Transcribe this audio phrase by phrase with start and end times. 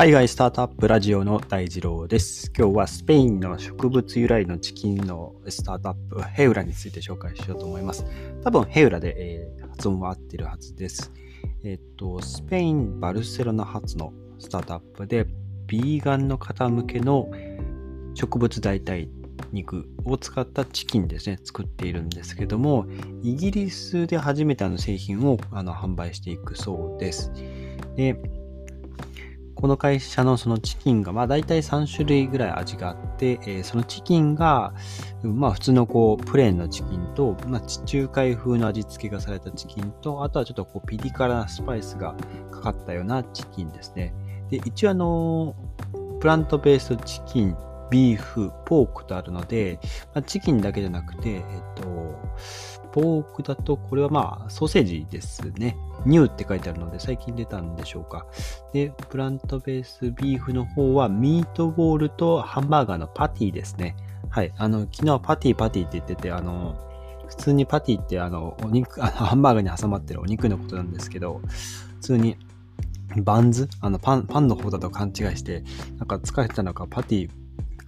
[0.00, 2.50] 海外スタートアップラジオの大二郎です。
[2.56, 8.06] 今日はスペインの植物由来のチキンのスタートアップ、ヘウラについて紹介しようと思います。
[8.42, 11.12] 多分ヘウラで、えー、発音は合ってるはずです。
[11.64, 15.26] えっ、と、スペイン・バルセロナ発のスタートアップで、
[15.66, 17.28] ビーガンの方向けの
[18.14, 19.06] 植物代替
[19.52, 22.86] 肉を使ったチキンですね、作っているんですけども、
[23.22, 27.30] イギリスで初めての製品をあの販売していくそうです。
[27.96, 28.39] で
[29.60, 34.72] この会社のそのチキンが、まあ大体3種類ぐらい味があって、えー、そのチキンが、
[35.22, 42.14] まあ普通のこう、プレーンのチキンと、まあ地中海風の味付けがされたチキンと、あとはちょっとこう、ピリ辛なスパイスが
[42.50, 44.14] かかったようなチキンですね。
[44.50, 45.54] で、一応あの、
[46.20, 47.56] プラントベースチキン、
[47.90, 49.78] ビーフ、ポークとあるので、
[50.14, 51.42] まあ、チキンだけじゃなくて、えっ
[51.74, 51.82] と、
[52.92, 55.76] ポークだと、これはまあ、ソーセージですね。
[56.06, 58.26] New って書いてあるので、最近出たんでしょうか。
[58.72, 63.96] で、プラントベースビーフの方は、ミートボールとハンバーガーのパティですね。
[64.30, 64.52] はい。
[64.56, 66.76] あの、昨日はパティパティって言ってて、あの、
[67.28, 71.40] 普通にパティってあの、お肉、あの、ハンバーガーに挟まってるお肉のことなんですけど、
[71.96, 72.36] 普通に
[73.18, 73.68] バンズ？
[73.80, 75.62] あの、パン、パンの方だと勘違いして、
[75.98, 77.30] なんか疲れてたのか、パティ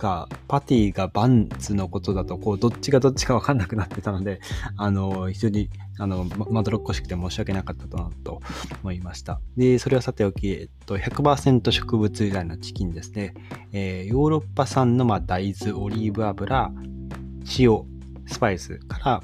[0.03, 4.41] か、パティがバンズのことだと、こう、どっちがどっちかわかんなくなってたので、
[4.77, 8.41] あの、非常に、あの、まどろっこしくて申し訳なかったとと
[8.83, 9.41] 思いました。
[9.56, 13.34] で、それはさておき、えっと、100%植物由来のチキンですね。
[13.70, 16.72] えー、ヨーロッパ産の、ま大豆、オリーブ油、
[17.56, 17.84] 塩、
[18.27, 19.22] スパイスから、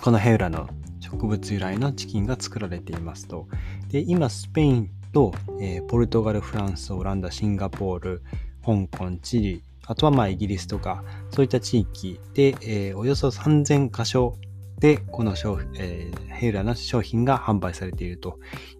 [0.00, 0.66] このヘウラの
[1.00, 3.48] 植物由来のチキンが作られていますと。
[3.90, 8.22] で、今、スペインと、えー、ポルトガル、フランス、オランダ、シンガポール、
[8.64, 14.36] 香港、チリ、あとはまあイギリスとか、そういった地域で、えー、およそ3000箇所
[14.78, 15.32] で、この、
[15.76, 18.38] えー、ヘイラの商品が販売されていると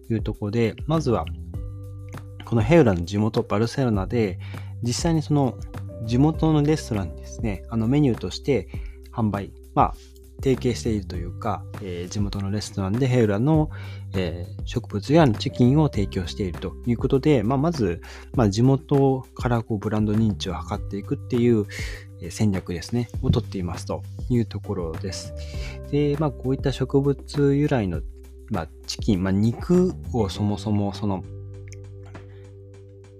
[0.09, 1.25] いうところで、まずは、
[2.45, 4.39] このヘウラの地元バルセロナで、
[4.83, 5.57] 実際にその
[6.05, 8.67] 地元のレストランですね、あのメニューとして
[9.11, 9.95] 販売、まあ、
[10.41, 13.69] 提携しているというか、えー、地元のレストランでヘウラの、
[14.13, 18.01] えー、植物やチキンを提供しているということで、まあ、まず、
[18.33, 21.65] まあ、地元からこうブランド認知を図っていくっていう
[22.29, 25.33] 戦略ですね、をとっていますというところです。
[25.91, 28.01] で、まあ、こういった植物由来の、
[28.49, 31.23] まあ、チキン、まあ、肉をそもそもその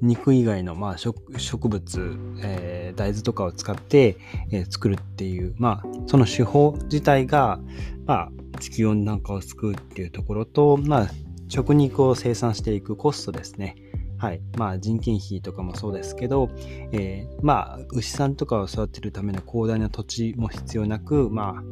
[0.02, 4.18] 肉以外の、まあ、植物、えー、大豆とかを使って、
[4.52, 7.60] えー、作るっていう、まあ、その手法自体が、
[8.06, 11.10] まあ、地球温暖化を救うっていうところと、まあ、
[11.48, 13.76] 食肉を生産していくコストですね。
[14.18, 14.42] はい。
[14.58, 16.50] まあ、人件費とかもそうですけど、
[16.92, 21.64] えー、まあ、牛さんとかを育てるための広大な土地も必要なく、まあ、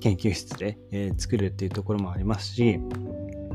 [0.00, 2.78] 研究室で、えー、作るっていうところもありますし、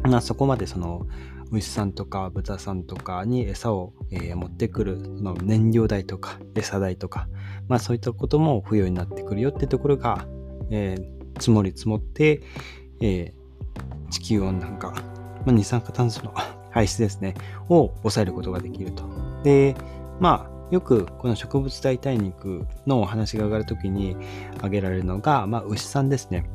[0.03, 1.05] まあ、そこまでその、
[1.51, 7.27] 牛さんとか豚さんとかに餌を、え、持ってくるその燃料代とか餌代とか、
[7.67, 10.25] まあそういったことも不要になってくるよってところが、
[10.69, 12.41] えー、積もり積もって、
[13.01, 15.01] えー、地球温暖化、ま
[15.47, 16.33] あ、二酸化炭素の
[16.71, 17.33] 排出ですね、
[17.69, 19.03] を抑えることができると。
[19.43, 19.75] で、
[20.19, 24.17] まあよくこの植物代替肉のお話が上がるときに
[24.57, 26.49] 挙げられるのが、まあ、牛さんですね。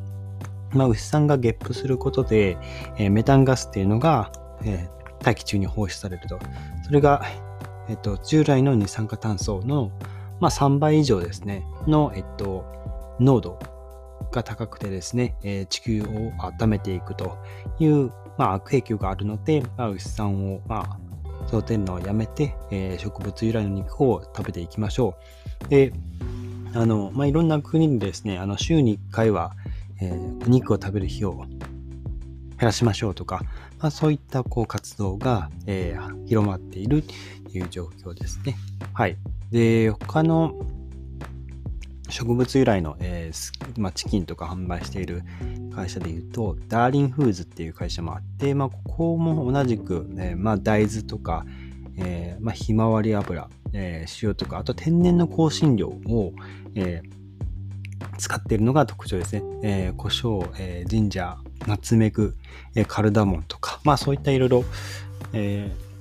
[0.74, 2.56] まあ、牛さんがゲップすることで、
[2.98, 4.32] えー、メタンガスっていうのが、
[4.64, 6.38] えー、大気中に放出されると。
[6.84, 7.22] それが、
[7.88, 9.90] えっと、従来の二酸化炭素の、
[10.40, 12.64] まあ、3倍以上ですね、の、えっと、
[13.20, 13.58] 濃度
[14.30, 17.38] が高くてですね、えー、地球を温めていくと
[17.78, 25.16] いう、まあ、悪影響があるので、まあ、牛さんを、まあ、育てるのをやめて、えー、植物由来の肉を食べていきましょ
[25.66, 25.68] う。
[25.68, 25.92] で、
[26.74, 29.54] あの、まあ、いろんな国でですね、あの、週に1回は、
[30.00, 31.44] えー、肉を食べる日を
[32.62, 33.40] 減らしましょうとか、
[33.80, 37.12] まあ、そういったこう活動が、えー、広まっていると
[37.58, 38.54] いう状況ですね。
[38.94, 39.16] はい。
[39.50, 40.54] で、他の
[42.08, 45.24] 植物由来の、えーまあ、チキンとか販売している
[45.74, 51.44] 会社でいうと、ダーリンフーズっていう会社もあって、まあ、ここも同じく、えまあ、大豆とか、
[51.96, 56.32] えーまあ、ひまわり油、えー、塩とか、あと天然の香辛料を、
[56.76, 57.21] えー、
[58.18, 59.42] 使っているのが特徴ですね。
[59.62, 62.34] えー、胡椒、えー、ジンジャー、ナツメグ、
[62.74, 64.64] えカルダモンとか、まあそういったいろいろ、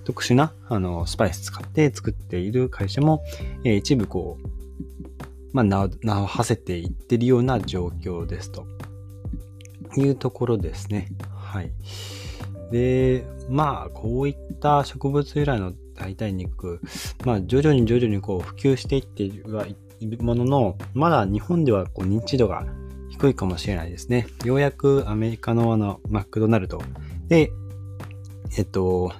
[0.04, 3.24] 特殊なあのスパイス使って作っている会社も、
[3.64, 4.48] えー、一部こう、
[5.54, 8.66] まあ名を馳せていってるような状況ですと
[9.98, 11.08] いうところですね。
[11.36, 11.72] はい。
[12.72, 16.82] で、まあこういった植物由来の代替肉、
[17.26, 19.76] まあ徐々に徐々にこう普及していってはいる
[20.20, 22.66] ものの、まだ日本ではこう認知度が
[23.10, 24.28] 低いかもしれないですね。
[24.46, 26.82] ようやくアメリカのあのマクドナルド
[27.28, 27.52] で、
[28.58, 29.12] えっと、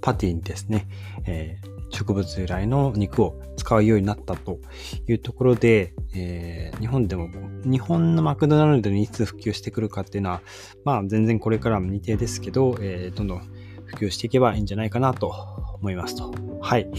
[0.00, 0.86] パティにですね、
[1.26, 4.58] えー植物由来の肉を使うようになったと
[5.06, 7.28] いうところで、えー、日本でも、
[7.64, 10.42] 日本のマクドナルドにいつ普及してくるかっていうのは、
[10.84, 13.38] まあ全然これからも未定ですけど、えー、どんどん
[13.86, 15.32] 普及していけばいいんじゃないかなと
[15.80, 16.34] 思いますと。
[16.60, 16.90] はい。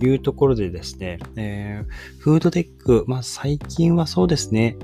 [0.00, 4.76] いうところでですね、えー、フードテック、まあ最近はそうですね、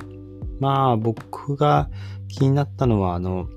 [0.61, 1.89] まあ僕が
[2.29, 3.49] 気になったのは、あの、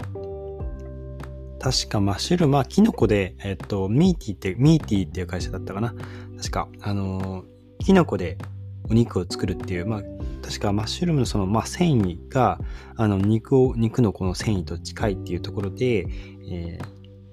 [1.59, 5.93] 確かマッシュルームはキノコで、えっと、ミーティーって、ミーティーっていう会社だったかな。
[6.37, 7.43] 確か、あの、
[7.79, 8.39] キノコで
[8.89, 10.01] お肉を作るっていう、まあ、
[10.41, 12.59] 確かマッシュルームのその、まあ、繊維が、
[12.95, 16.07] あの、肉を、肉のこの繊維と近いっていうところで、
[16.49, 16.79] え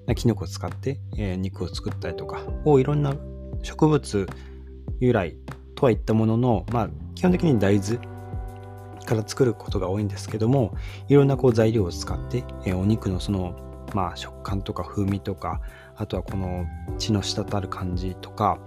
[0.07, 3.15] ー、キノコを使って、えー、肉を作ったりとかをいろんな
[3.61, 4.27] 植物
[4.99, 5.35] 由来
[5.75, 7.99] とはいったものの、まあ、基本的に大豆
[9.05, 10.75] から作ることが多いんですけども、
[11.07, 13.55] いろんなこう材料を使って、え、お肉のその
[13.93, 15.61] まあ、食感とか風味とか
[15.95, 16.65] あとはこの
[16.99, 18.59] 血の滴る感じとか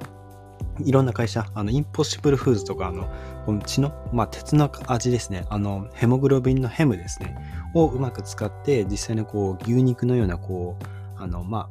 [0.81, 3.09] いろんな会社、あの、インポッシブルフーズとか、あの、
[3.45, 5.45] この血の、まあ、鉄の味ですね。
[5.51, 7.37] あの、ヘモグロビンのヘムですね。
[7.75, 10.85] をうまく使って、実際にこう、牛肉のような、こう、
[11.23, 11.71] あの、ま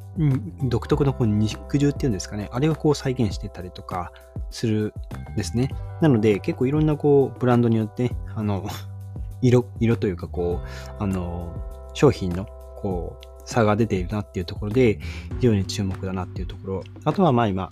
[0.64, 2.48] 独特のこの肉汁っていうんですかね。
[2.52, 4.10] あれをこう再現してたりとか
[4.50, 4.94] する
[5.36, 5.68] ですね。
[6.00, 8.66] なので、結構いろんなこう、ブランドによって、あの、
[9.42, 11.54] 色、色というかこう、あの、
[11.92, 12.46] 商品の、
[12.80, 15.00] こう、差が出ているなっていうところで、
[15.38, 16.84] 非常に注目だなっていうところ。
[17.04, 17.68] あとはまあ今、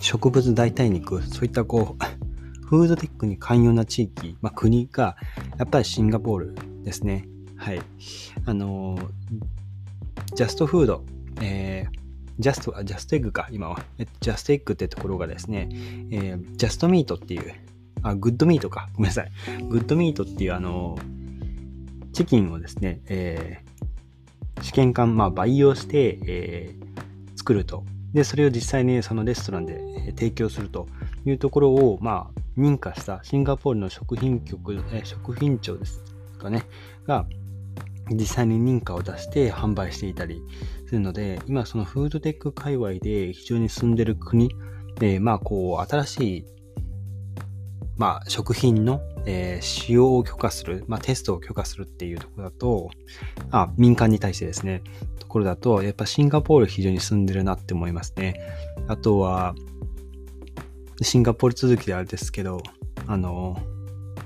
[0.00, 2.04] 植物代替肉、そういったこう、
[2.66, 5.16] フードテックに寛容な地域、まあ、国が、
[5.56, 7.28] やっぱりシンガポールですね。
[7.56, 7.80] はい。
[8.44, 8.98] あの
[10.34, 11.04] JUST フード、
[11.40, 11.98] えー、
[12.38, 13.82] JUST、あ、 JUST Egg か、今は。
[14.20, 15.68] JUST Egg ってところがですね、
[16.10, 17.54] えー、 JUST Meat っていう、
[18.02, 18.88] あ、 GOOD Meat か。
[18.94, 19.32] ごめんなさい。
[19.68, 20.98] GOOD Meat っていう、あの、
[22.12, 23.62] チキンをですね、え
[24.62, 27.84] 試験管、まあ、培養して、えー、作ると。
[28.12, 30.88] で、それを実際にそのレストランで、提供すると
[31.26, 36.02] いうところを、まあ、認可したシンガポールの食品局、えー、食品庁です
[36.38, 36.64] かね、
[37.06, 37.26] が、
[38.14, 40.42] 実際に認可を出して販売していたり
[40.86, 44.50] するので、今そのフードテック界隈で非常に進んでる国
[44.98, 46.44] で、まあこう新しい、
[47.96, 49.00] まあ食品の
[49.30, 52.90] えー、使用を許可する、まあ、テストを許可するっていうところだと、
[53.50, 54.82] あ、民間に対してですね、
[55.20, 58.40] ところだと、やっぱシンガポール非常に進んでるなって思いますね。
[58.86, 59.54] あとは、
[61.02, 62.62] シンガポール続きであれですけど、
[63.06, 63.60] あの、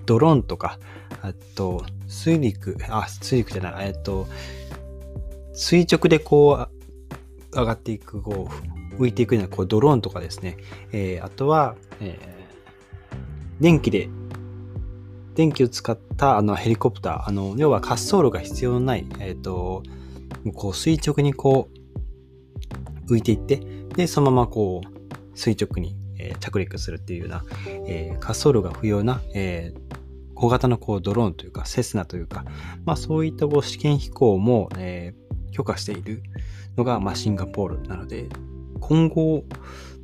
[0.06, 0.78] ドローンとか、
[1.22, 4.26] あと、水陸、あ、水陸じゃない、えっと、
[5.54, 6.68] 垂直でこ
[7.52, 10.58] う、上がっていく、こう、浮いていくようなこうドローンとかですね、
[10.92, 14.08] えー、あとは、えー、電気で
[15.34, 19.82] 電気を使ったあのヘリコプター、あの要は滑走路が必要のない、えっ、ー、と、
[20.54, 21.70] こう垂直にこ
[23.08, 23.60] う浮いていって、
[23.96, 27.44] で、そのままこう垂直に、えー、着陸するっていうような、
[27.86, 29.96] えー、滑走路が不要な、えー、
[30.34, 32.44] 小型のこうドローンというか、セスナというか、
[32.84, 36.22] まあそういったこう試験飛行も、えー、許可している
[36.76, 38.28] のが、まあ、シンガポールなので、
[38.80, 39.44] 今後、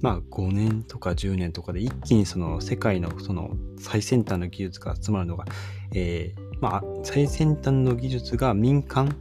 [0.01, 5.45] まあ5年とか10年とかで一気にその世界のその最先端の技術が集まるのが、
[5.93, 9.17] えー、まあ最先端の技術が民間？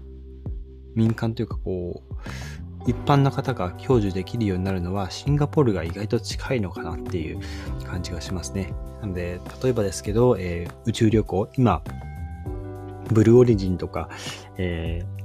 [0.96, 2.14] 民間というかこう
[2.88, 7.40] 一般の方が享受できるようになるのはシンガポールが意外と近いのかなっていう
[7.86, 8.74] 感じがしますね。
[9.02, 11.84] なので、例えばですけど、えー、宇宙旅行、今、
[13.12, 14.10] ブルーオリジンとか、
[14.58, 15.18] えー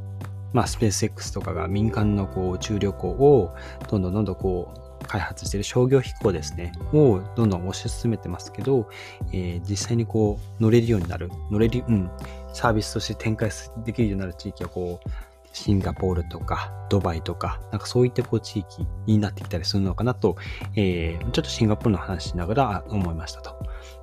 [0.53, 3.55] まあ、スペース X とかが民間のこう宇宙旅行を
[3.89, 8.89] どんどんどんどんこう開発している商業飛行ですね、をどんどん推し進めてますけど、
[9.33, 12.11] えー、実際にこう乗れるようになる、乗れる、うん、
[12.53, 13.51] サービスとして展開
[13.85, 15.09] できるようになる地域はこう、
[15.53, 20.37] シンガポールとかドバイとか、なんかそういったこう地域になってきたりするのかなと、
[20.77, 23.57] えー、ちょっとシンガポールの話しながら思いましたと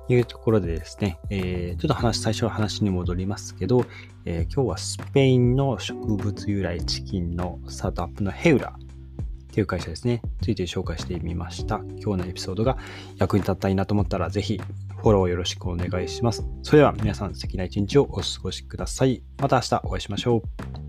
[0.08, 3.84] いうところでですね、えー、ちょっと話、最初の話に戻りますけど、
[4.24, 11.80] えー、今日はスペインの植物由来チキンのスタートアップのヘウラっていう会社ですね、ついて紹介してみました。
[12.02, 12.78] 今日のエピソードが
[13.18, 14.60] 役に立ったいなと思ったら、ぜひ
[14.98, 16.46] フォローよろしくお願いします。
[16.62, 19.22] それでは皆さん素敵な一日をお過ごしください。
[19.38, 20.79] また明日お会いしましょう。